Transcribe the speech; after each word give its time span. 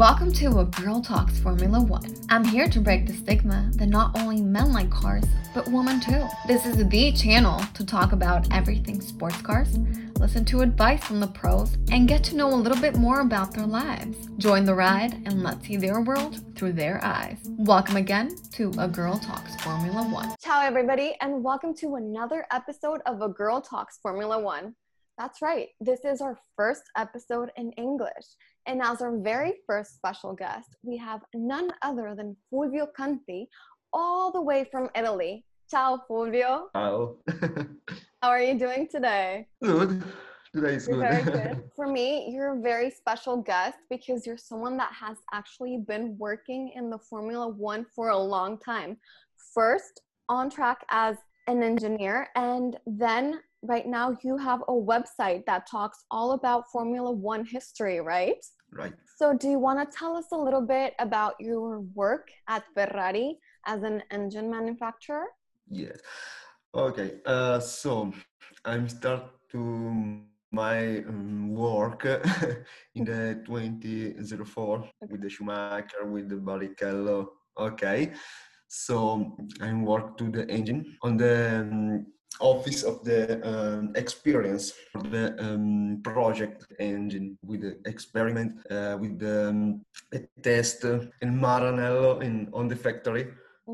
Welcome 0.00 0.32
to 0.32 0.60
A 0.60 0.64
Girl 0.64 1.02
Talks 1.02 1.38
Formula 1.40 1.78
One. 1.78 2.14
I'm 2.30 2.42
here 2.42 2.70
to 2.70 2.80
break 2.80 3.06
the 3.06 3.12
stigma 3.12 3.70
that 3.74 3.90
not 3.90 4.18
only 4.18 4.40
men 4.40 4.72
like 4.72 4.88
cars, 4.88 5.26
but 5.52 5.68
women 5.68 6.00
too. 6.00 6.26
This 6.46 6.64
is 6.64 6.78
the 6.78 7.12
channel 7.12 7.60
to 7.74 7.84
talk 7.84 8.12
about 8.12 8.50
everything 8.50 9.02
sports 9.02 9.42
cars, 9.42 9.78
listen 10.18 10.46
to 10.46 10.62
advice 10.62 11.04
from 11.04 11.20
the 11.20 11.26
pros, 11.26 11.76
and 11.92 12.08
get 12.08 12.24
to 12.24 12.34
know 12.34 12.48
a 12.48 12.56
little 12.56 12.80
bit 12.80 12.96
more 12.96 13.20
about 13.20 13.52
their 13.52 13.66
lives. 13.66 14.16
Join 14.38 14.64
the 14.64 14.74
ride 14.74 15.20
and 15.26 15.42
let's 15.42 15.66
see 15.66 15.76
their 15.76 16.00
world 16.00 16.56
through 16.56 16.72
their 16.72 17.04
eyes. 17.04 17.36
Welcome 17.58 17.96
again 17.96 18.36
to 18.52 18.72
A 18.78 18.88
Girl 18.88 19.18
Talks 19.18 19.54
Formula 19.56 20.08
One. 20.08 20.34
Ciao, 20.42 20.62
everybody, 20.62 21.14
and 21.20 21.44
welcome 21.44 21.74
to 21.74 21.96
another 21.96 22.46
episode 22.50 23.02
of 23.04 23.20
A 23.20 23.28
Girl 23.28 23.60
Talks 23.60 23.98
Formula 23.98 24.40
One. 24.40 24.74
That's 25.20 25.42
right, 25.42 25.68
this 25.82 26.00
is 26.06 26.22
our 26.22 26.38
first 26.56 26.84
episode 26.96 27.50
in 27.58 27.72
English. 27.72 28.24
And 28.64 28.80
as 28.80 29.02
our 29.02 29.18
very 29.18 29.56
first 29.66 29.94
special 29.94 30.32
guest, 30.32 30.74
we 30.82 30.96
have 30.96 31.20
none 31.34 31.70
other 31.82 32.14
than 32.16 32.38
Fulvio 32.50 32.86
Conti, 32.96 33.50
all 33.92 34.32
the 34.32 34.40
way 34.40 34.64
from 34.64 34.88
Italy. 34.94 35.44
Ciao, 35.70 36.00
Fulvio. 36.08 36.68
Ciao. 36.74 37.16
How 38.22 38.30
are 38.30 38.42
you 38.42 38.58
doing 38.58 38.88
today? 38.90 39.46
Good. 39.62 40.02
Today 40.54 40.76
is 40.76 40.86
good. 40.86 41.00
very 41.00 41.22
good. 41.22 41.64
For 41.76 41.86
me, 41.86 42.30
you're 42.32 42.58
a 42.58 42.62
very 42.62 42.90
special 42.90 43.36
guest 43.42 43.76
because 43.90 44.26
you're 44.26 44.38
someone 44.38 44.78
that 44.78 44.94
has 44.98 45.18
actually 45.34 45.84
been 45.86 46.16
working 46.16 46.72
in 46.74 46.88
the 46.88 46.98
Formula 46.98 47.46
One 47.46 47.84
for 47.94 48.08
a 48.08 48.18
long 48.18 48.56
time. 48.56 48.96
First, 49.52 50.00
on 50.30 50.48
track 50.48 50.78
as 50.90 51.18
an 51.46 51.62
engineer, 51.62 52.28
and 52.36 52.76
then 52.86 53.40
right 53.62 53.86
now 53.86 54.16
you 54.22 54.36
have 54.36 54.62
a 54.68 54.72
website 54.72 55.44
that 55.46 55.66
talks 55.70 56.04
all 56.10 56.32
about 56.32 56.64
Formula 56.72 57.10
One 57.10 57.44
history, 57.44 58.00
right? 58.00 58.44
right. 58.72 58.92
So, 59.16 59.36
do 59.36 59.48
you 59.50 59.58
want 59.58 59.78
to 59.78 59.98
tell 59.98 60.16
us 60.16 60.26
a 60.32 60.36
little 60.36 60.66
bit 60.66 60.94
about 60.98 61.34
your 61.40 61.80
work 61.94 62.28
at 62.48 62.64
Ferrari 62.74 63.38
as 63.66 63.82
an 63.82 64.02
engine 64.10 64.50
manufacturer? 64.50 65.26
Yes. 65.68 65.98
Okay. 66.74 67.20
Uh, 67.26 67.60
so 67.60 68.12
I'm 68.64 68.88
start 68.88 69.22
to 69.50 70.20
my 70.52 70.98
um, 70.98 71.54
work 71.54 72.04
in 72.94 73.04
the 73.04 73.42
2004 73.46 74.90
with 75.08 75.20
the 75.20 75.28
Schumacher, 75.28 76.04
with 76.04 76.28
the 76.28 76.36
Barrichello. 76.36 77.28
Okay. 77.58 78.12
So 78.72 79.36
I 79.60 79.72
work 79.74 80.16
to 80.18 80.30
the 80.30 80.48
engine 80.48 80.96
on 81.02 81.16
the 81.16 81.60
um, 81.60 82.06
office 82.38 82.84
of 82.84 83.02
the 83.02 83.20
um, 83.44 83.92
experience 83.96 84.72
for 84.92 85.02
the 85.02 85.34
um, 85.42 86.00
project 86.04 86.66
engine 86.78 87.36
with 87.44 87.62
the 87.62 87.80
experiment 87.84 88.52
uh, 88.70 88.96
with 89.00 89.18
the 89.18 89.48
um, 89.48 89.84
a 90.14 90.20
test 90.40 90.84
in 90.84 91.40
Maranello 91.40 92.22
in 92.22 92.48
on 92.52 92.68
the 92.68 92.76
factory. 92.76 93.26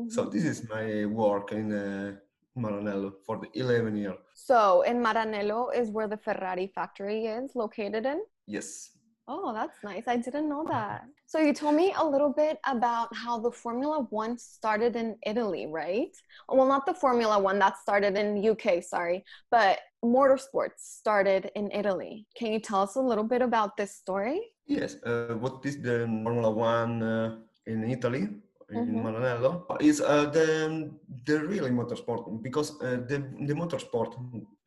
So 0.09 0.25
this 0.25 0.45
is 0.45 0.67
my 0.67 1.05
work 1.05 1.51
in 1.51 1.71
uh, 1.71 2.15
Maranello 2.57 3.13
for 3.23 3.37
the 3.37 3.49
11 3.59 3.95
year. 3.95 4.15
So, 4.33 4.81
in 4.81 4.97
Maranello 5.03 5.73
is 5.75 5.89
where 5.89 6.07
the 6.07 6.17
Ferrari 6.17 6.67
factory 6.67 7.25
is 7.25 7.55
located 7.55 8.05
in? 8.05 8.21
Yes. 8.47 8.96
Oh, 9.27 9.53
that's 9.53 9.83
nice. 9.83 10.03
I 10.07 10.15
didn't 10.15 10.47
know 10.47 10.65
that. 10.69 11.03
So, 11.25 11.39
you 11.39 11.53
told 11.53 11.75
me 11.75 11.93
a 11.97 12.05
little 12.05 12.31
bit 12.31 12.59
about 12.65 13.13
how 13.13 13.39
the 13.39 13.51
Formula 13.51 14.07
One 14.09 14.37
started 14.37 14.95
in 14.95 15.17
Italy, 15.25 15.67
right? 15.67 16.15
Well, 16.47 16.67
not 16.67 16.85
the 16.85 16.93
Formula 16.93 17.37
One, 17.37 17.59
that 17.59 17.77
started 17.77 18.15
in 18.15 18.39
UK, 18.39 18.81
sorry, 18.81 19.25
but 19.51 19.79
motorsports 20.03 20.79
started 20.79 21.51
in 21.55 21.69
Italy. 21.71 22.25
Can 22.37 22.53
you 22.53 22.59
tell 22.59 22.83
us 22.83 22.95
a 22.95 23.01
little 23.01 23.25
bit 23.25 23.41
about 23.41 23.75
this 23.75 23.95
story? 23.95 24.39
Yes. 24.65 24.95
Uh, 25.03 25.35
what 25.35 25.65
is 25.65 25.81
the 25.81 26.07
Formula 26.23 26.49
One 26.49 27.03
uh, 27.03 27.35
in 27.65 27.89
Italy? 27.89 28.29
In 28.69 28.99
Mhm. 28.99 29.03
Maranello 29.03 29.65
is 29.79 30.01
uh, 30.01 30.25
the 30.29 30.91
the 31.25 31.39
really 31.39 31.71
motorsport 31.71 32.43
because 32.43 32.71
uh, 32.81 32.99
the 33.07 33.17
the 33.47 33.53
motorsport 33.53 34.11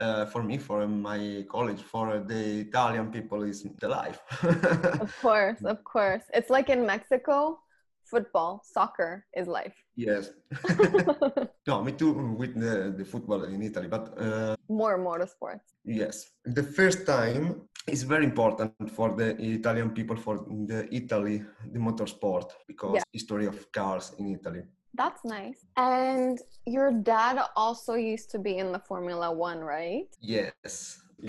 uh, 0.01 0.25
for 0.27 0.43
me 0.43 0.57
for 0.57 0.87
my 0.89 1.45
college 1.51 1.83
for 1.83 2.19
the 2.27 2.61
Italian 2.69 3.11
people 3.13 3.43
is 3.43 3.67
the 3.81 3.89
life. 3.89 4.21
Of 5.01 5.13
course, 5.21 5.61
of 5.65 5.85
course. 5.85 6.25
It's 6.33 6.49
like 6.51 6.71
in 6.73 6.87
Mexico, 6.87 7.61
football, 8.05 8.63
soccer 8.65 9.27
is 9.37 9.47
life. 9.47 9.77
Yes. 10.07 10.25
no, 11.69 11.75
me 11.87 11.93
too 11.93 12.13
with 12.41 12.55
the, 12.65 12.95
the 12.99 13.05
football 13.05 13.45
in 13.45 13.63
Italy, 13.63 13.89
but 13.89 14.05
uh, 14.19 14.55
More 14.69 14.99
motorsports. 14.99 15.67
Yes, 15.85 16.15
the 16.45 16.63
first 16.63 17.07
time 17.07 17.45
is 17.87 18.03
very 18.03 18.25
important 18.25 18.91
for 18.97 19.09
the 19.21 19.29
Italian 19.59 19.91
people 19.91 20.17
for 20.17 20.35
the 20.71 20.81
Italy, 21.01 21.37
the 21.75 21.79
motorsport, 21.79 22.49
because 22.67 22.95
Yeah. 22.97 23.05
history 23.13 23.47
of 23.47 23.57
cars 23.73 24.13
in 24.19 24.27
Italy. 24.39 24.63
That's 24.95 25.23
nice. 25.25 25.61
And 25.77 26.39
your 26.67 26.91
dad 26.93 27.37
also 27.57 27.95
used 27.95 28.29
to 28.33 28.39
be 28.39 28.53
in 28.63 28.73
the 28.73 28.83
Formula 28.91 29.29
One, 29.51 29.61
right? 29.61 30.09
Yes, 30.21 30.75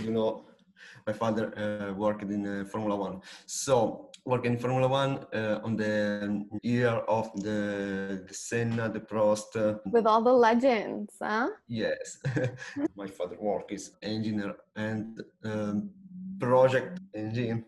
you 0.04 0.12
know, 0.12 0.30
my 1.08 1.14
father 1.14 1.46
uh, 1.58 1.94
worked 1.94 2.24
in 2.24 2.46
uh, 2.48 2.66
Formula 2.66 2.96
One. 3.08 3.22
So 3.46 4.11
working 4.26 4.54
in 4.54 4.60
Formula 4.60 4.88
One 4.88 5.26
uh, 5.34 5.60
on 5.64 5.76
the 5.76 6.46
year 6.64 6.90
of 7.08 7.32
the, 7.42 8.24
the 8.28 8.34
Senna, 8.34 8.90
the 8.90 9.00
Prost. 9.00 9.56
Uh, 9.56 9.80
With 9.86 10.06
all 10.06 10.22
the 10.22 10.34
legends, 10.34 11.14
huh? 11.22 11.50
yes, 11.68 12.18
my 12.96 13.08
father 13.08 13.38
work 13.40 13.72
is 13.72 13.92
engineer 14.02 14.56
and 14.76 15.22
um, 15.44 15.90
project 16.40 17.00
engine. 17.14 17.66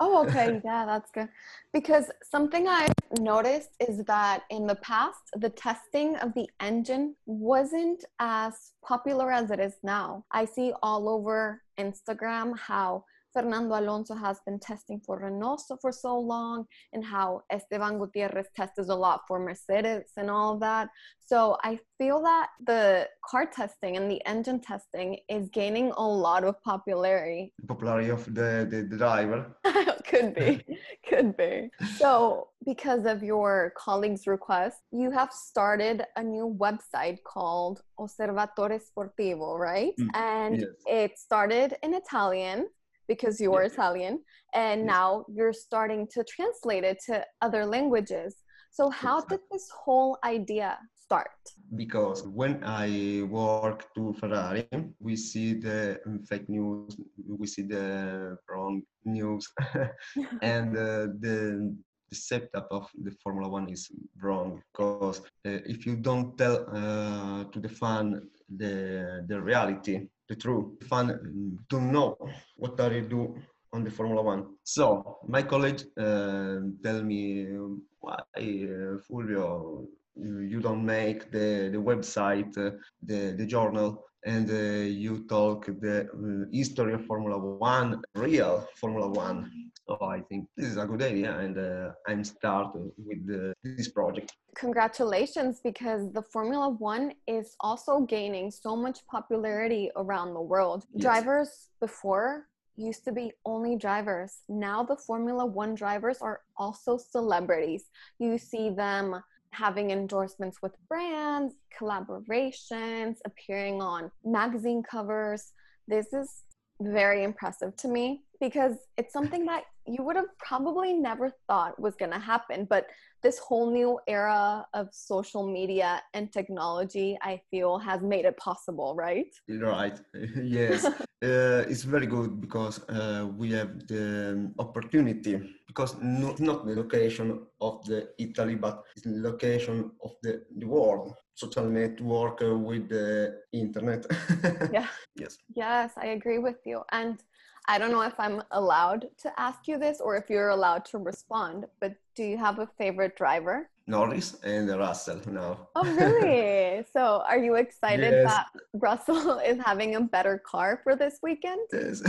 Oh, 0.00 0.26
okay. 0.26 0.60
Yeah, 0.64 0.86
that's 0.86 1.10
good. 1.10 1.28
Because 1.74 2.10
something 2.22 2.66
I've 2.66 2.94
noticed 3.20 3.70
is 3.86 4.02
that 4.04 4.44
in 4.48 4.66
the 4.66 4.76
past, 4.76 5.20
the 5.36 5.50
testing 5.50 6.16
of 6.16 6.32
the 6.32 6.48
engine 6.60 7.14
wasn't 7.26 8.02
as 8.18 8.72
popular 8.82 9.30
as 9.30 9.50
it 9.50 9.60
is 9.60 9.74
now. 9.82 10.24
I 10.30 10.46
see 10.46 10.72
all 10.82 11.08
over 11.08 11.62
Instagram 11.78 12.58
how 12.58 13.04
Fernando 13.38 13.78
Alonso 13.78 14.16
has 14.16 14.40
been 14.44 14.58
testing 14.58 14.98
for 15.06 15.20
Renault 15.20 15.66
for 15.80 15.92
so 15.92 16.18
long 16.18 16.66
and 16.92 17.04
how 17.04 17.42
Esteban 17.50 17.96
Gutierrez 17.98 18.48
tests 18.56 18.88
a 18.88 18.94
lot 18.94 19.20
for 19.28 19.38
Mercedes 19.38 20.10
and 20.16 20.28
all 20.28 20.54
of 20.54 20.60
that. 20.60 20.88
So 21.24 21.56
I 21.62 21.78
feel 21.98 22.20
that 22.22 22.48
the 22.66 23.06
car 23.30 23.46
testing 23.46 23.96
and 23.96 24.10
the 24.10 24.20
engine 24.26 24.60
testing 24.60 25.18
is 25.28 25.48
gaining 25.50 25.92
a 25.96 26.04
lot 26.26 26.42
of 26.42 26.60
popularity. 26.64 27.52
popularity 27.68 28.08
of 28.08 28.24
the, 28.34 28.66
the, 28.68 28.82
the 28.90 28.96
driver. 28.96 29.54
could 30.08 30.34
be 30.34 30.64
could 31.08 31.36
be 31.36 31.70
so 31.96 32.48
because 32.64 33.04
of 33.04 33.22
your 33.22 33.72
colleague's 33.76 34.26
request 34.26 34.78
you 34.90 35.10
have 35.10 35.30
started 35.32 36.02
a 36.16 36.22
new 36.22 36.56
website 36.58 37.18
called 37.24 37.82
osservatore 37.98 38.80
sportivo 38.80 39.58
right 39.58 39.92
Mm, 39.98 40.08
and 40.14 40.60
yes. 40.60 40.70
it 40.86 41.18
started 41.18 41.76
in 41.82 41.94
italian 41.94 42.66
because 43.08 43.40
you're 43.40 43.62
italian 43.62 44.20
and 44.54 44.86
now 44.86 45.24
you're 45.32 45.52
starting 45.52 46.06
to 46.14 46.24
translate 46.24 46.84
it 46.84 46.98
to 47.06 47.24
other 47.42 47.66
languages. 47.66 48.36
So 48.70 48.90
how 48.90 49.20
did 49.22 49.40
this 49.50 49.68
whole 49.70 50.18
idea 50.24 50.78
start? 50.94 51.30
Because 51.74 52.22
when 52.22 52.62
I 52.64 53.22
work 53.28 53.92
to 53.94 54.14
Ferrari, 54.20 54.68
we 55.00 55.16
see 55.16 55.54
the 55.54 55.98
um, 56.06 56.22
fake 56.28 56.48
news, 56.48 56.96
we 57.26 57.46
see 57.46 57.62
the 57.62 58.36
wrong 58.48 58.82
news, 59.04 59.48
and 60.42 60.76
uh, 60.76 61.08
the 61.24 61.74
the 62.10 62.16
setup 62.16 62.66
of 62.70 62.88
the 63.02 63.12
Formula 63.22 63.48
One 63.48 63.68
is 63.68 63.90
wrong 64.22 64.62
because 64.72 65.20
uh, 65.46 65.60
if 65.74 65.84
you 65.86 65.96
don't 65.96 66.36
tell 66.38 66.64
uh, 66.74 67.44
to 67.44 67.60
the 67.60 67.68
fan 67.68 68.22
the 68.56 69.24
the 69.28 69.40
reality, 69.40 70.08
the 70.28 70.36
truth, 70.36 70.82
Fun 70.88 71.10
um, 71.10 71.58
know 71.92 72.16
what 72.56 72.80
are 72.80 72.92
you 72.92 73.02
do 73.02 73.34
on 73.72 73.84
the 73.84 73.90
Formula 73.90 74.22
One. 74.22 74.46
So 74.62 75.18
my 75.26 75.42
colleague 75.42 75.82
uh, 75.98 76.60
tell 76.82 77.02
me 77.02 77.46
um, 77.46 77.82
why 78.00 78.18
uh, 78.36 78.98
Fulvio 79.06 79.86
you 80.16 80.40
you 80.40 80.60
don't 80.60 80.84
make 80.84 81.30
the 81.30 81.70
the 81.72 81.78
website, 81.78 82.56
uh, 82.58 82.76
the 83.02 83.34
the 83.38 83.46
journal, 83.46 84.04
and 84.24 84.50
uh, 84.50 84.84
you 85.04 85.24
talk 85.28 85.66
the 85.66 86.08
uh, 86.08 86.46
history 86.52 86.94
of 86.94 87.06
Formula 87.06 87.38
One, 87.38 88.02
real 88.14 88.66
Formula 88.76 89.08
One. 89.08 89.67
So 89.88 89.96
I 90.02 90.20
think 90.20 90.48
this 90.54 90.66
is 90.66 90.76
a 90.76 90.84
good 90.84 91.00
idea, 91.00 91.38
and 91.38 91.56
uh, 91.56 91.92
I'm 92.06 92.22
starting 92.22 92.92
with 92.98 93.26
the, 93.26 93.54
this 93.64 93.88
project. 93.88 94.34
congratulations 94.54 95.60
because 95.64 96.12
the 96.12 96.20
Formula 96.20 96.68
One 96.68 97.14
is 97.26 97.56
also 97.60 98.00
gaining 98.00 98.50
so 98.50 98.76
much 98.76 98.98
popularity 99.06 99.90
around 99.96 100.34
the 100.34 100.42
world. 100.42 100.84
Yes. 100.92 101.02
Drivers 101.02 101.68
before 101.80 102.48
used 102.76 103.04
to 103.06 103.12
be 103.12 103.32
only 103.46 103.76
drivers. 103.76 104.40
Now 104.48 104.82
the 104.82 104.96
Formula 104.96 105.46
One 105.46 105.74
drivers 105.74 106.18
are 106.20 106.40
also 106.58 106.98
celebrities. 106.98 107.84
You 108.18 108.36
see 108.36 108.68
them 108.68 109.22
having 109.52 109.90
endorsements 109.90 110.58
with 110.60 110.74
brands, 110.86 111.54
collaborations, 111.80 113.16
appearing 113.24 113.80
on 113.80 114.10
magazine 114.22 114.82
covers. 114.82 115.52
This 115.86 116.12
is 116.12 116.42
very 116.78 117.24
impressive 117.24 117.74
to 117.76 117.88
me 117.88 118.22
because 118.40 118.76
it's 118.96 119.12
something 119.12 119.44
that 119.46 119.64
you 119.86 120.02
would 120.02 120.16
have 120.16 120.36
probably 120.38 120.92
never 120.92 121.32
thought 121.46 121.80
was 121.80 121.94
going 121.96 122.12
to 122.12 122.18
happen. 122.18 122.66
But 122.68 122.86
this 123.22 123.38
whole 123.38 123.70
new 123.70 123.98
era 124.06 124.66
of 124.74 124.88
social 124.92 125.50
media 125.50 126.02
and 126.14 126.32
technology, 126.32 127.18
I 127.22 127.40
feel, 127.50 127.78
has 127.78 128.02
made 128.02 128.24
it 128.24 128.36
possible, 128.36 128.94
right? 128.94 129.32
Right. 129.48 129.98
yes. 130.42 130.84
uh, 130.86 130.94
it's 131.22 131.82
very 131.82 132.06
good 132.06 132.40
because 132.40 132.80
uh, 132.88 133.28
we 133.36 133.52
have 133.52 133.86
the 133.88 134.52
opportunity 134.58 135.40
because 135.66 135.96
not, 136.00 136.38
not 136.38 136.66
the 136.66 136.74
location 136.74 137.46
of 137.60 137.84
the 137.86 138.08
Italy, 138.18 138.54
but 138.54 138.84
the 139.02 139.10
location 139.20 139.90
of 140.04 140.12
the, 140.22 140.42
the 140.56 140.66
world 140.66 141.14
social 141.38 141.68
network 141.68 142.42
uh, 142.42 142.56
with 142.56 142.88
the 142.88 143.40
internet. 143.52 144.04
yeah. 144.72 144.88
Yes. 145.14 145.38
Yes, 145.54 145.92
I 145.96 146.06
agree 146.06 146.38
with 146.38 146.56
you. 146.64 146.82
And 146.90 147.22
I 147.68 147.78
don't 147.78 147.92
know 147.92 148.00
if 148.00 148.18
I'm 148.18 148.42
allowed 148.50 149.06
to 149.18 149.40
ask 149.40 149.68
you 149.68 149.78
this 149.78 150.00
or 150.00 150.16
if 150.16 150.28
you're 150.28 150.48
allowed 150.48 150.84
to 150.86 150.98
respond, 150.98 151.66
but 151.80 151.92
do 152.16 152.24
you 152.24 152.38
have 152.38 152.58
a 152.58 152.66
favorite 152.78 153.14
driver? 153.14 153.70
Norris 153.86 154.36
and 154.42 154.68
Russell 154.68 155.20
now. 155.30 155.68
Oh, 155.74 155.84
really? 155.94 156.84
so 156.92 157.22
are 157.26 157.38
you 157.38 157.54
excited 157.54 158.12
yes. 158.12 158.26
that 158.30 158.46
Russell 158.74 159.38
is 159.50 159.58
having 159.64 159.94
a 159.94 160.00
better 160.00 160.38
car 160.38 160.80
for 160.82 160.96
this 160.96 161.18
weekend? 161.22 161.60
Yes. 161.72 162.02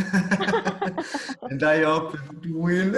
and 1.44 1.64
I 1.64 1.84
hope 1.84 2.18
he 2.44 2.52
will. 2.52 2.92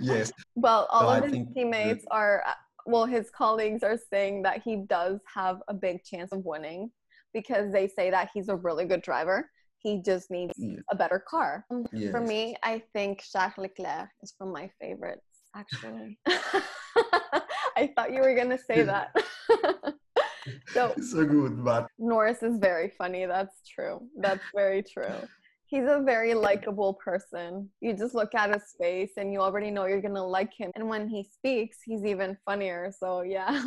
yes. 0.00 0.32
Well, 0.56 0.88
all 0.90 1.02
so 1.02 1.18
of 1.18 1.24
I 1.24 1.36
his 1.36 1.46
teammates 1.54 2.04
are, 2.10 2.42
well, 2.86 3.06
his 3.06 3.30
colleagues 3.30 3.82
are 3.82 3.98
saying 4.10 4.42
that 4.42 4.62
he 4.62 4.76
does 4.76 5.20
have 5.32 5.60
a 5.68 5.74
big 5.74 6.04
chance 6.04 6.32
of 6.32 6.44
winning 6.44 6.90
because 7.32 7.72
they 7.72 7.88
say 7.88 8.10
that 8.10 8.30
he's 8.32 8.48
a 8.48 8.56
really 8.56 8.84
good 8.84 9.02
driver 9.02 9.50
he 9.84 10.00
just 10.00 10.30
needs 10.30 10.54
yeah. 10.56 10.78
a 10.90 10.96
better 10.96 11.18
car. 11.18 11.66
Yes. 11.92 12.10
For 12.10 12.20
me, 12.20 12.56
I 12.62 12.82
think 12.94 13.22
Charles 13.30 13.52
Leclerc 13.58 14.08
is 14.22 14.34
from 14.36 14.50
my 14.50 14.70
favorites, 14.80 15.26
actually. 15.54 16.18
I 17.76 17.92
thought 17.94 18.12
you 18.12 18.20
were 18.20 18.34
going 18.34 18.48
to 18.48 18.58
say 18.58 18.82
that. 18.82 19.14
so, 20.68 20.94
so 21.02 21.24
good, 21.26 21.62
but 21.62 21.86
Norris 21.98 22.42
is 22.42 22.58
very 22.58 22.92
funny. 22.96 23.26
That's 23.26 23.60
true. 23.68 24.00
That's 24.16 24.42
very 24.54 24.82
true. 24.82 25.20
He's 25.66 25.84
a 25.84 26.02
very 26.04 26.34
likable 26.34 26.94
person. 26.94 27.70
You 27.80 27.94
just 27.94 28.14
look 28.14 28.34
at 28.34 28.52
his 28.52 28.74
face 28.80 29.12
and 29.16 29.32
you 29.32 29.40
already 29.40 29.70
know 29.70 29.86
you're 29.86 30.00
going 30.00 30.14
to 30.14 30.22
like 30.22 30.52
him. 30.56 30.70
And 30.74 30.88
when 30.88 31.08
he 31.08 31.24
speaks, 31.24 31.78
he's 31.84 32.04
even 32.04 32.36
funnier. 32.44 32.92
So, 32.96 33.22
yeah. 33.22 33.64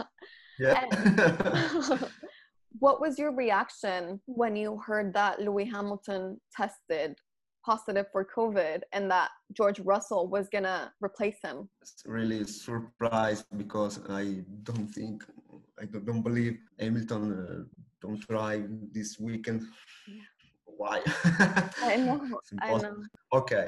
Yeah. 0.59 0.85
And, 0.91 2.07
what 2.79 3.01
was 3.01 3.17
your 3.17 3.31
reaction 3.31 4.19
when 4.25 4.55
you 4.55 4.79
heard 4.85 5.13
that 5.13 5.41
Lewis 5.41 5.69
Hamilton 5.71 6.39
tested 6.55 7.15
positive 7.65 8.05
for 8.11 8.25
COVID 8.25 8.81
and 8.93 9.11
that 9.11 9.29
George 9.53 9.79
Russell 9.81 10.27
was 10.27 10.47
gonna 10.50 10.91
replace 11.01 11.38
him? 11.43 11.69
It's 11.81 12.03
really 12.05 12.43
surprised 12.45 13.45
because 13.57 14.00
I 14.09 14.43
don't 14.63 14.88
think, 14.88 15.23
I 15.81 15.85
don't 15.85 16.21
believe 16.21 16.57
Hamilton 16.79 17.23
uh, 17.33 17.63
don't 18.01 18.21
try 18.21 18.63
this 18.93 19.19
weekend. 19.19 19.63
Yeah. 20.07 20.21
Why? 20.77 21.01
I 21.83 21.95
know. 21.97 22.39
I 22.62 22.74
know. 22.74 23.03
Okay, 23.33 23.68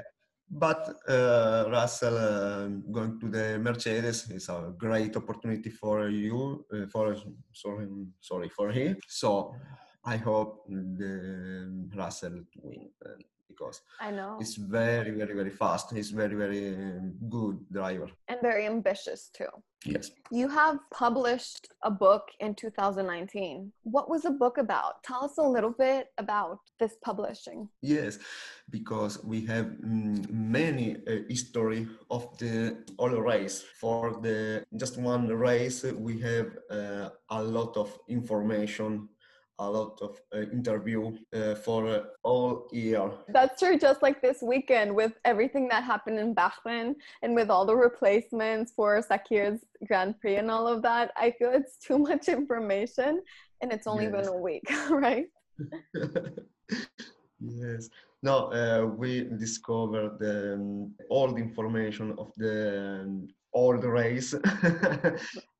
but 0.50 0.96
uh, 1.08 1.66
Russell 1.70 2.18
uh, 2.18 2.68
going 2.92 3.20
to 3.20 3.30
the 3.30 3.60
Mercedes 3.60 4.30
is 4.30 4.48
a 4.50 4.74
great 4.78 5.16
opportunity 5.18 5.70
for 5.70 6.08
you, 6.10 6.66
uh, 6.74 6.86
for 6.92 7.16
sorry, 7.52 7.88
sorry 8.22 8.50
for 8.50 8.72
him. 8.72 8.98
So 9.08 9.56
I 10.06 10.18
hope 10.18 10.66
the 10.68 11.90
Russell 11.96 12.46
win 12.62 12.90
because 13.50 13.82
I 14.00 14.12
know 14.12 14.38
he's 14.40 14.56
very, 14.56 15.12
very, 15.12 15.34
very 15.34 15.50
fast. 15.50 15.92
He's 15.94 16.12
very, 16.12 16.36
very 16.36 16.76
um, 16.76 17.14
good 17.30 17.58
driver 17.72 18.08
and 18.28 18.40
very 18.42 18.66
ambitious 18.66 19.30
too. 19.34 19.52
Yes. 19.86 20.12
You 20.30 20.50
have 20.50 20.78
published 20.94 21.70
a 21.84 21.92
book 21.92 22.24
in 22.42 22.54
2019. 22.54 23.72
What 23.84 24.10
was 24.10 24.24
the 24.24 24.32
book 24.32 24.58
about? 24.58 25.04
Tell 25.04 25.24
us 25.24 25.38
a 25.38 25.42
little 25.42 25.72
bit 25.72 26.08
about 26.18 26.60
this 26.80 26.98
publishing. 27.02 27.70
Yes, 27.82 28.20
because 28.70 29.24
we 29.24 29.46
have 29.46 29.68
mm, 29.68 30.30
many 30.30 30.98
uh, 31.08 31.20
history 31.30 31.88
of 32.12 32.38
the 32.40 32.84
all 32.98 33.10
race. 33.10 33.64
For 33.80 34.20
the 34.22 34.64
just 34.76 34.98
one 34.98 35.28
race, 35.28 35.84
we 35.84 36.20
have 36.20 36.48
uh, 36.70 37.10
a 37.30 37.42
lot 37.42 37.78
of 37.78 37.98
information 38.10 39.08
a 39.60 39.70
lot 39.70 40.00
of 40.02 40.20
uh, 40.34 40.40
interview 40.52 41.12
uh, 41.34 41.56
for 41.56 41.88
uh, 41.88 42.04
all 42.24 42.68
year. 42.72 43.12
That's 43.28 43.60
true. 43.60 43.78
Just 43.78 44.02
like 44.02 44.22
this 44.22 44.42
weekend 44.42 44.96
with 44.96 45.14
everything 45.26 45.68
that 45.68 45.84
happened 45.84 46.18
in 46.18 46.34
Bahrain 46.34 46.96
and 47.22 47.36
with 47.36 47.50
all 47.50 47.66
the 47.66 47.76
replacements 47.76 48.72
for 48.76 49.02
Sakhir's 49.02 49.60
Grand 49.88 50.20
Prix 50.20 50.38
and 50.38 50.50
all 50.50 50.68
of 50.68 50.82
that, 50.84 51.12
I 51.18 51.32
feel 51.32 51.52
it's 51.54 51.78
too 51.78 52.00
much 52.10 52.30
information 52.30 53.22
and 53.62 53.72
it's 53.72 53.88
only 53.88 54.06
yes. 54.06 54.14
been 54.14 54.28
a 54.28 54.38
week, 54.38 54.72
right? 54.90 55.28
yes. 57.40 57.90
No, 58.22 58.52
uh, 58.52 58.86
we 58.86 59.26
discovered 59.38 60.18
um, 60.22 60.94
all 61.10 61.32
the 61.32 61.42
information 61.42 62.14
of 62.18 62.32
the 62.36 63.02
um, 63.04 63.28
old 63.54 63.84
race 63.84 64.36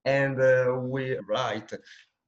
and 0.06 0.42
uh, 0.42 0.76
we 0.78 1.18
write 1.28 1.72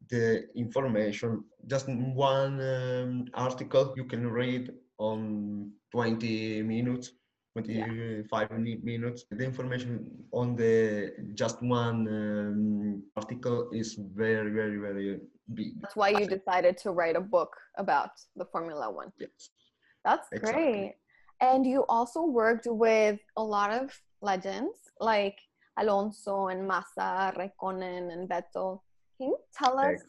the 0.10 0.48
information. 0.56 1.44
Just 1.68 1.88
one 1.88 2.60
um, 2.62 3.26
article 3.34 3.94
you 3.96 4.06
can 4.06 4.28
read 4.28 4.72
on 4.98 5.72
20 5.92 6.62
minutes, 6.64 7.12
25 7.54 8.50
yeah. 8.52 8.76
minutes. 8.84 9.26
The 9.30 9.44
information 9.44 10.06
on 10.32 10.56
the 10.56 11.14
just 11.34 11.62
one 11.62 12.08
um, 12.08 13.04
article 13.16 13.70
is 13.72 14.00
very, 14.16 14.52
very, 14.52 14.78
very 14.78 15.20
big. 15.54 15.82
That's 15.82 15.96
why 15.96 16.10
you 16.10 16.26
decided 16.28 16.78
to 16.80 16.92
write 16.92 17.16
a 17.16 17.22
book 17.22 17.56
about 17.78 18.12
the 18.36 18.46
Formula 18.46 18.92
One. 18.92 19.12
Yes. 19.20 19.50
That's 20.04 20.28
exactly. 20.32 20.64
great. 20.64 20.96
And 21.42 21.66
you 21.66 21.86
also 21.90 22.24
worked 22.26 22.68
with 22.68 23.20
a 23.36 23.44
lot 23.44 23.72
of 23.72 23.92
legends 24.22 24.78
like 25.00 25.38
Alonso 25.78 26.48
and 26.48 26.68
Massa, 26.68 27.34
Raikkonen 27.36 28.12
and 28.12 28.30
Vettel. 28.30 28.82
Can 29.22 29.30
you 29.30 29.38
tell 29.54 29.78
us 29.78 30.00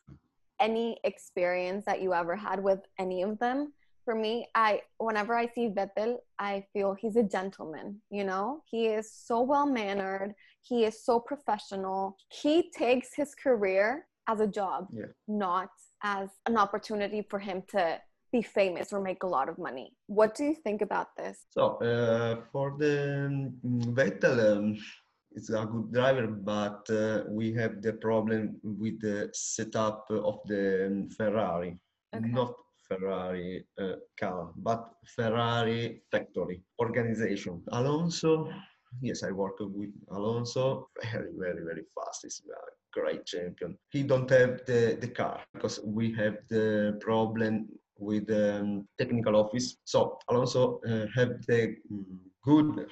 any 0.58 0.96
experience 1.04 1.84
that 1.84 2.00
you 2.00 2.14
ever 2.14 2.34
had 2.34 2.62
with 2.62 2.80
any 2.98 3.20
of 3.22 3.38
them? 3.38 3.74
For 4.06 4.14
me, 4.14 4.46
I 4.54 4.80
whenever 4.96 5.34
I 5.34 5.46
see 5.54 5.68
Vettel, 5.68 6.16
I 6.38 6.64
feel 6.72 6.94
he's 6.94 7.16
a 7.16 7.22
gentleman, 7.22 8.00
you 8.10 8.24
know? 8.24 8.62
He 8.70 8.86
is 8.86 9.12
so 9.12 9.42
well 9.42 9.66
mannered, 9.66 10.34
he 10.62 10.84
is 10.84 11.04
so 11.04 11.20
professional. 11.20 12.16
He 12.30 12.70
takes 12.70 13.08
his 13.14 13.34
career 13.34 14.06
as 14.28 14.40
a 14.40 14.46
job, 14.46 14.88
yeah. 14.90 15.12
not 15.28 15.68
as 16.02 16.30
an 16.46 16.56
opportunity 16.56 17.20
for 17.28 17.38
him 17.38 17.62
to 17.72 18.00
be 18.32 18.40
famous 18.40 18.94
or 18.94 19.00
make 19.00 19.24
a 19.24 19.26
lot 19.26 19.50
of 19.50 19.58
money. 19.58 19.92
What 20.06 20.34
do 20.34 20.44
you 20.44 20.54
think 20.54 20.80
about 20.80 21.08
this? 21.18 21.44
So, 21.50 21.76
uh, 21.76 22.36
for 22.50 22.76
the 22.78 23.26
um, 23.26 23.52
Vettel, 23.94 24.56
um, 24.56 24.78
it's 25.34 25.50
a 25.50 25.66
good 25.66 25.92
driver, 25.92 26.26
but 26.26 26.88
uh, 26.90 27.24
we 27.28 27.52
have 27.54 27.82
the 27.82 27.94
problem 27.94 28.56
with 28.62 29.00
the 29.00 29.30
setup 29.32 30.06
of 30.10 30.40
the 30.46 30.86
um, 30.86 31.08
Ferrari, 31.10 31.78
okay. 32.14 32.28
not 32.28 32.54
Ferrari 32.88 33.64
uh, 33.80 33.96
car, 34.18 34.50
but 34.56 34.90
Ferrari 35.16 36.02
factory 36.10 36.62
organization. 36.80 37.62
Alonso, 37.72 38.50
yes, 39.00 39.22
I 39.22 39.30
work 39.30 39.58
with 39.60 39.90
Alonso. 40.10 40.88
Very, 41.02 41.32
very, 41.38 41.64
very 41.64 41.84
fast. 41.94 42.20
He's 42.22 42.42
a 42.48 43.00
great 43.00 43.24
champion. 43.24 43.78
He 43.90 44.02
don't 44.02 44.30
have 44.30 44.64
the, 44.66 44.98
the 45.00 45.08
car 45.08 45.40
because 45.54 45.80
we 45.84 46.12
have 46.14 46.36
the 46.48 46.98
problem 47.00 47.68
with 47.98 48.26
the 48.26 48.60
um, 48.60 48.88
technical 48.98 49.36
office. 49.36 49.76
So 49.84 50.18
Alonso 50.28 50.80
uh, 50.86 51.06
have 51.14 51.44
the 51.46 51.76
um, 51.90 52.06
good 52.44 52.86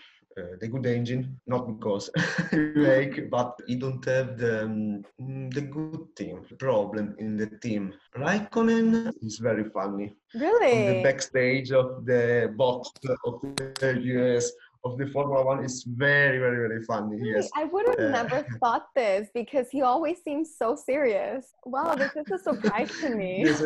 the 0.60 0.68
good 0.68 0.86
engine, 0.86 1.40
not 1.46 1.66
because 1.66 2.10
you 2.52 2.72
make, 2.76 3.30
but 3.30 3.58
you 3.66 3.78
don't 3.78 4.04
have 4.04 4.38
the, 4.38 4.64
um, 4.64 5.02
the 5.50 5.60
good 5.60 6.16
team 6.16 6.44
problem 6.58 7.14
in 7.18 7.36
the 7.36 7.46
team. 7.46 7.94
Raikkonen 8.16 9.12
is 9.22 9.38
very 9.38 9.64
funny. 9.70 10.16
Really? 10.34 10.88
On 10.88 10.94
the 10.94 11.02
backstage 11.02 11.72
of 11.72 12.06
the 12.06 12.52
box 12.56 12.90
of 13.24 13.40
the 13.80 14.00
US 14.14 14.52
of 14.84 14.96
the 14.98 15.06
Formula 15.08 15.44
One 15.44 15.64
is 15.64 15.84
very, 15.84 16.38
very, 16.38 16.68
very 16.68 16.82
funny. 16.84 17.18
Yes. 17.22 17.50
I 17.54 17.64
would 17.64 17.86
have 17.88 17.98
uh, 17.98 18.10
never 18.10 18.46
thought 18.60 18.86
this 18.94 19.28
because 19.34 19.68
he 19.70 19.82
always 19.82 20.22
seems 20.22 20.56
so 20.56 20.74
serious. 20.74 21.52
Wow, 21.64 21.94
this 21.94 22.12
is 22.16 22.30
a 22.30 22.38
surprise 22.38 22.90
to 23.00 23.10
me. 23.10 23.42
yes, 23.44 23.60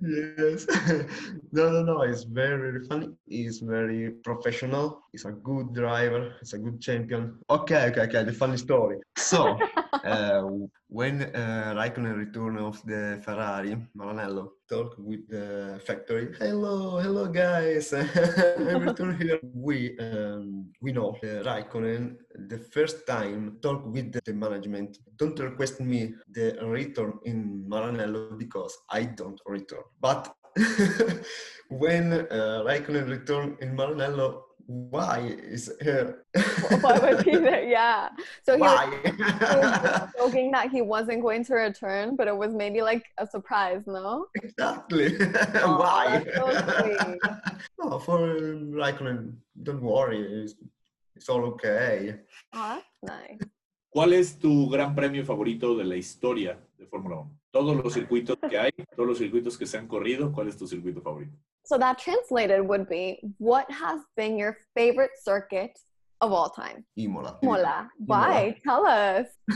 Yes. 0.00 0.66
no, 1.52 1.70
no, 1.70 1.82
no. 1.82 2.02
It's 2.02 2.24
very, 2.24 2.58
very 2.72 2.84
funny. 2.86 3.08
He's 3.26 3.60
very 3.60 4.10
professional. 4.22 5.00
He's 5.12 5.24
a 5.24 5.32
good 5.32 5.74
driver. 5.74 6.34
He's 6.40 6.52
a 6.52 6.58
good 6.58 6.80
champion. 6.80 7.38
Okay, 7.48 7.86
okay, 7.86 8.02
okay. 8.02 8.24
The 8.24 8.32
funny 8.32 8.56
story. 8.56 8.98
So, 9.16 9.58
uh, 10.04 10.42
when 10.94 11.22
uh, 11.34 11.74
Raikkonen 11.76 12.16
returned 12.16 12.60
of 12.60 12.80
the 12.86 13.20
Ferrari, 13.24 13.76
Maranello, 13.98 14.50
talk 14.68 14.94
with 14.96 15.28
the 15.28 15.80
factory. 15.84 16.32
Hello, 16.38 17.00
hello 17.00 17.26
guys. 17.26 17.92
I 17.94 18.78
return 18.78 19.18
here. 19.18 19.40
We 19.42 19.98
um, 19.98 20.70
we 20.80 20.92
know 20.92 21.18
uh, 21.18 21.42
Raikkonen 21.42 22.14
the 22.46 22.58
first 22.70 23.08
time 23.08 23.58
talk 23.60 23.84
with 23.84 24.12
the, 24.12 24.20
the 24.24 24.34
management. 24.34 24.98
Don't 25.16 25.36
request 25.40 25.80
me 25.80 26.14
the 26.30 26.56
return 26.62 27.18
in 27.24 27.66
Maranello 27.68 28.38
because 28.38 28.78
I 28.88 29.02
don't 29.02 29.40
return. 29.46 29.82
But 30.00 30.32
when 31.70 32.12
uh, 32.12 32.62
Raikkonen 32.68 33.08
return 33.10 33.56
in 33.60 33.76
Maranello, 33.76 34.42
why 34.66 35.20
is 35.20 35.70
here? 35.82 36.24
Why 36.80 36.98
was 36.98 37.22
he 37.22 37.36
there? 37.46 37.64
Yeah. 37.68 38.08
So 38.42 38.54
he 38.56 38.62
was, 38.62 38.70
why? 38.70 39.00
he 39.04 39.56
was 39.56 40.10
joking 40.18 40.50
that 40.52 40.70
he 40.70 40.82
wasn't 40.82 41.22
going 41.22 41.44
to 41.44 41.54
return, 41.54 42.16
but 42.16 42.28
it 42.28 42.36
was 42.36 42.52
maybe 42.54 42.80
like 42.82 43.04
a 43.18 43.26
surprise, 43.26 43.82
no? 43.86 44.26
exactly. 44.34 45.16
Oh, 45.62 45.78
why? 45.78 46.24
so 46.34 47.16
no, 47.78 47.98
for 47.98 48.18
Raikkonen, 48.18 49.34
don't 49.62 49.82
worry. 49.82 50.20
It's, 50.44 50.54
it's 51.14 51.28
all 51.28 51.44
okay. 51.44 52.16
Oh, 52.52 52.80
that's 52.80 52.86
nice. 53.02 53.38
¿Cuál 53.94 54.12
es 54.12 54.38
tu 54.40 54.68
gran 54.68 54.92
premio 54.94 55.24
favorito 55.24 55.76
de 55.76 55.84
la 55.84 55.94
historia 55.94 56.58
de 56.76 56.86
Fórmula 56.86 57.18
1? 57.18 57.40
Todos 57.52 57.76
los 57.76 57.94
circuitos 57.94 58.36
que 58.50 58.58
hay, 58.58 58.72
todos 58.96 59.08
los 59.08 59.18
circuitos 59.18 59.56
que 59.56 59.66
se 59.66 59.78
han 59.78 59.86
corrido, 59.86 60.32
¿cuál 60.32 60.48
es 60.48 60.56
tu 60.56 60.66
circuito 60.66 61.00
favorito? 61.00 61.38
So 61.64 61.78
that 61.78 61.98
translated 61.98 62.66
would 62.68 62.88
be 62.88 63.20
what 63.38 63.70
has 63.70 64.00
been 64.16 64.36
your 64.36 64.58
favorite 64.74 65.12
circuit 65.22 65.78
of 66.24 66.32
all 66.32 66.50
time? 66.50 66.84
Imola. 66.96 67.38
Mola. 67.42 67.88
Why? 67.98 68.56
Tell 68.66 68.82
us. 68.86 69.26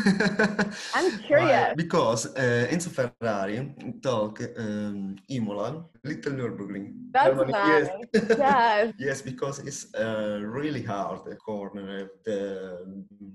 I'm 0.94 1.08
Why? 1.10 1.18
curious. 1.26 1.74
Because 1.76 2.26
uh, 2.36 2.66
Enzo 2.72 2.90
Ferrari 2.96 3.74
talk 4.02 4.40
um, 4.58 5.16
Imola, 5.28 5.84
Little 6.04 6.32
Nürburgring. 6.32 6.86
That's 7.12 7.28
Germany, 7.28 7.52
nice. 7.52 7.88
yes. 8.14 8.24
Yes. 8.38 8.92
yes, 8.98 9.18
because 9.22 9.56
it's 9.68 9.82
uh, 9.94 10.38
really 10.58 10.82
hard 10.82 11.18
the 11.24 11.36
corner, 11.36 12.10
the 12.24 12.40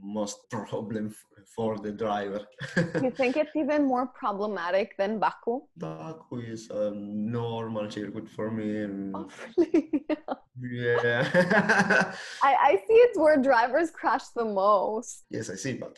most 0.02 0.50
problem 0.50 1.13
for 1.56 1.78
the 1.86 1.92
driver. 1.92 2.42
You 3.04 3.12
think 3.12 3.36
it's 3.42 3.56
even 3.56 3.82
more 3.94 4.08
problematic 4.08 4.88
than 4.98 5.20
Baku? 5.20 5.62
Baku 5.78 6.38
is 6.54 6.70
a 6.70 6.92
normal 6.96 7.90
circuit 7.90 8.28
for 8.36 8.48
me. 8.52 8.68
and- 8.86 9.16
Oh, 9.16 9.28
really? 10.58 10.94
Yeah. 11.04 12.13
I, 12.44 12.52
I 12.70 12.72
see 12.83 12.83
it's 13.04 13.18
where 13.18 13.38
drivers 13.42 13.90
crash 13.92 14.26
the 14.36 14.46
most. 14.46 15.26
yes, 15.30 15.50
I 15.50 15.56
see, 15.56 15.74
but 15.74 15.94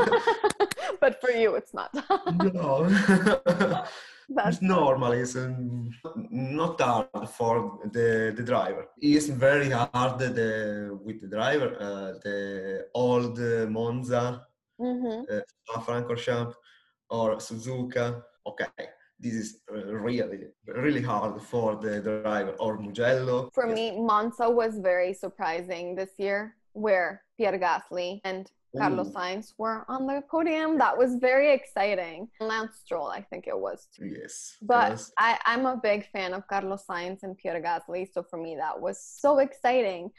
but 1.00 1.20
for 1.20 1.30
you, 1.30 1.54
it's 1.56 1.74
not. 1.74 1.90
no. 2.54 2.88
That's 4.32 4.58
it's 4.58 4.62
normal. 4.62 5.10
It's 5.12 5.34
um, 5.34 5.90
not 6.30 6.80
hard 6.80 7.28
for 7.38 7.80
the, 7.92 8.32
the 8.36 8.44
driver. 8.44 8.86
It's 9.00 9.26
very 9.26 9.70
hard 9.70 10.20
the, 10.20 10.96
with 11.04 11.20
the 11.20 11.26
driver. 11.26 11.70
Uh, 11.80 12.12
the 12.24 12.86
old 12.94 13.36
Monza, 13.68 14.46
Mhm. 14.80 15.24
uh, 15.28 15.40
Spa-Francorchamps, 15.64 16.54
or 17.10 17.36
Suzuka. 17.40 18.22
Okay, 18.46 18.66
this 19.20 19.34
is 19.34 19.48
uh, 19.72 19.94
really 20.08 20.46
really 20.66 21.02
hard 21.02 21.40
for 21.42 21.76
the 21.76 22.00
driver. 22.00 22.54
Or 22.58 22.78
Mugello. 22.78 23.50
For 23.52 23.66
Yes. 23.68 23.76
me, 23.76 24.00
Monza 24.00 24.48
was 24.48 24.78
very 24.78 25.12
surprising 25.12 25.94
this 25.94 26.12
year, 26.18 26.56
where 26.72 27.22
Pierre 27.36 27.58
Gasly 27.58 28.20
and 28.24 28.50
Carlos 28.76 29.08
Ooh. 29.08 29.12
Sainz 29.12 29.46
were 29.58 29.84
on 29.88 30.06
the 30.06 30.22
podium. 30.30 30.78
That 30.78 30.96
was 30.96 31.16
very 31.16 31.52
exciting. 31.52 32.28
Lance 32.40 32.76
Stroll, 32.84 33.08
I 33.08 33.20
think 33.28 33.46
it 33.48 33.58
was 33.58 33.88
too. 33.94 34.06
Yes. 34.06 34.56
But 34.62 34.90
yes. 34.92 35.12
I, 35.18 35.38
I'm 35.44 35.66
a 35.66 35.76
big 35.76 36.08
fan 36.12 36.32
of 36.34 36.46
Carlos 36.46 36.84
Sainz 36.88 37.24
and 37.24 37.36
Pierre 37.36 37.60
Gasly, 37.60 38.06
so 38.12 38.22
for 38.22 38.36
me 38.36 38.54
that 38.56 38.80
was 38.80 38.96
so 39.24 39.38
exciting. 39.40 40.10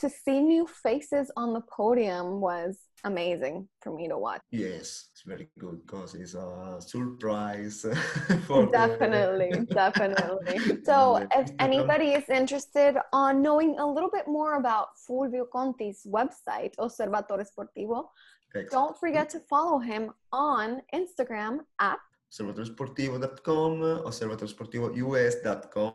To 0.00 0.08
see 0.08 0.40
new 0.40 0.66
faces 0.66 1.30
on 1.36 1.52
the 1.52 1.60
podium 1.60 2.40
was 2.40 2.78
amazing 3.04 3.68
for 3.82 3.94
me 3.94 4.08
to 4.08 4.16
watch. 4.16 4.40
Yes, 4.50 5.08
it's 5.12 5.22
very 5.26 5.48
good 5.58 5.86
because 5.86 6.14
it's 6.14 6.34
a 6.34 6.78
surprise 6.80 7.84
for 8.46 8.66
Definitely, 8.66 9.66
definitely. 9.70 10.58
So, 10.84 11.26
if 11.34 11.50
anybody 11.58 12.12
is 12.12 12.28
interested 12.30 12.96
on 13.12 13.42
knowing 13.42 13.78
a 13.78 13.86
little 13.86 14.10
bit 14.10 14.26
more 14.26 14.54
about 14.54 14.88
Fulvio 15.06 15.44
Conti's 15.54 16.06
website, 16.06 16.72
Osservatore 16.78 17.44
Sportivo, 17.44 18.08
Exactly. 18.54 18.76
don't 18.76 18.96
forget 18.98 19.30
to 19.30 19.40
follow 19.40 19.78
him 19.78 20.12
on 20.32 20.82
Instagram 20.94 21.60
at 21.78 21.98
osservatoriosportivo.com, 22.30 23.82
osservatoriosportivous.com. 24.04 25.94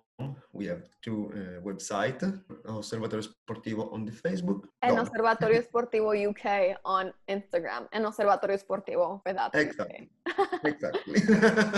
We 0.53 0.65
have 0.67 0.83
two 1.01 1.31
uh, 1.33 1.59
websites, 1.61 2.41
Osservatorio 2.65 3.27
Sportivo 3.27 3.91
on 3.93 4.05
the 4.05 4.11
Facebook. 4.11 4.67
and 4.81 4.95
No, 4.95 5.03
Osservatorio 5.03 5.61
Sportivo 5.61 6.13
UK 6.29 6.77
on 6.85 7.13
Instagram, 7.29 7.87
and 7.91 8.05
Osservatorio 8.05 8.57
Sportivo 8.57 9.21
without 9.25 9.55
Exactly. 9.55 10.09
Exactly. 10.63 11.21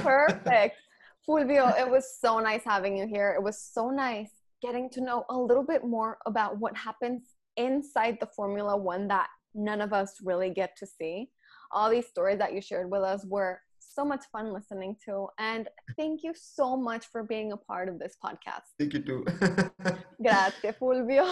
Perfect. 0.01 0.77
Fulvio, 1.27 1.77
it 1.79 1.89
was 1.89 2.17
so 2.19 2.39
nice 2.39 2.63
having 2.63 2.95
you 2.97 3.05
here. 3.05 3.33
It 3.37 3.43
was 3.43 3.59
so 3.61 3.89
nice 3.89 4.31
getting 4.61 4.89
to 4.91 5.01
know 5.01 5.25
a 5.29 5.37
little 5.37 5.63
bit 5.63 5.83
more 5.83 6.17
about 6.25 6.57
what 6.57 6.75
happens 6.77 7.35
inside 7.57 8.17
the 8.19 8.27
Formula 8.27 8.77
One 8.77 9.07
that 9.09 9.27
none 9.53 9.81
of 9.81 9.93
us 9.93 10.15
really 10.23 10.51
get 10.51 10.75
to 10.77 10.87
see. 10.87 11.29
All 11.71 11.89
these 11.89 12.07
stories 12.07 12.37
that 12.37 12.53
you 12.53 12.61
shared 12.61 12.89
with 12.89 13.01
us 13.01 13.25
were 13.25 13.59
so 13.98 14.06
much 14.06 14.25
fun 14.32 14.54
listening 14.54 14.96
to. 15.06 15.27
And 15.39 15.68
thank 15.98 16.24
you 16.24 16.34
so 16.36 16.77
much 16.77 17.08
for 17.12 17.24
being 17.24 17.51
a 17.51 17.58
part 17.58 17.89
of 17.89 17.98
this 17.98 18.16
podcast. 18.24 18.68
Thank 18.77 18.94
you 18.94 19.01
too. 19.01 19.25
Grazie, 20.24 20.72
Fulvio. 20.80 21.25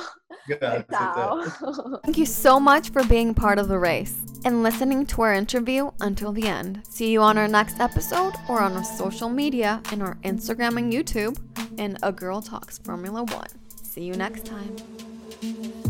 Grazie. 0.48 0.86
Ciao. 0.92 2.00
Thank 2.04 2.18
you 2.18 2.26
so 2.26 2.60
much 2.60 2.90
for 2.90 3.04
being 3.06 3.34
part 3.36 3.60
of 3.60 3.68
the 3.68 3.78
race 3.78 4.18
and 4.46 4.64
listening 4.64 5.06
to 5.08 5.22
our 5.22 5.34
interview 5.34 5.92
until 6.02 6.32
the 6.32 6.48
end. 6.48 6.82
See 6.90 7.12
you 7.12 7.22
on 7.22 7.38
our 7.38 7.48
next 7.48 7.80
episode 7.80 8.34
or 8.50 8.60
on 8.62 8.74
our 8.74 8.84
social 8.84 9.30
media 9.30 9.82
in 9.92 10.02
our 10.02 10.16
Instagram 10.24 10.78
and 10.78 10.92
YouTube 10.92 11.38
in 11.78 11.98
A 12.02 12.12
Girl 12.12 12.42
Talks 12.42 12.80
Formula 12.80 13.24
One. 13.24 13.54
See 13.84 14.04
you 14.04 14.14
next 14.14 14.46
time. 14.46 15.85